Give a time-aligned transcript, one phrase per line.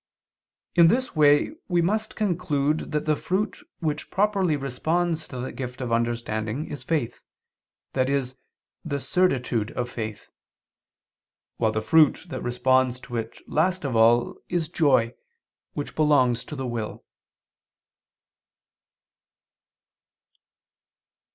[0.73, 5.79] In this way we must conclude that the fruit which properly responds to the gift
[5.79, 7.23] of understanding is faith,
[7.93, 8.23] i.e.
[8.83, 10.31] the certitude of faith;
[11.57, 15.13] while the fruit that responds to it last of all is joy,
[15.73, 17.05] which belongs to the will.